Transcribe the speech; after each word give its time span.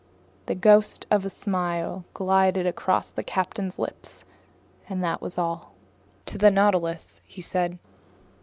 The 0.47 0.55
ghost 0.55 1.05
of 1.11 1.25
a 1.25 1.29
smile 1.29 2.05
glided 2.15 2.65
across 2.65 3.11
the 3.11 3.21
captain's 3.21 3.77
lips, 3.77 4.25
and 4.89 5.03
that 5.03 5.21
was 5.21 5.37
all. 5.37 5.75
"To 6.25 6.39
the 6.39 6.49
Nautilus," 6.49 7.21
he 7.23 7.39
said. 7.39 7.77